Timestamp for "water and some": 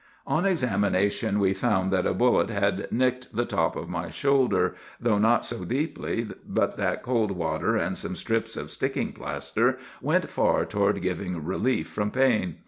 7.33-8.15